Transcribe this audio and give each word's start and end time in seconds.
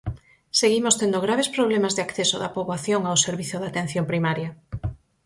Seguimos 0.59 0.97
tendo 1.01 1.23
graves 1.25 1.49
problemas 1.55 1.93
de 1.97 2.01
acceso 2.07 2.35
da 2.39 2.53
poboación 2.55 3.01
ao 3.05 3.21
servizo 3.25 3.57
de 3.59 3.67
Atención 3.69 4.05
Primaria. 4.11 4.49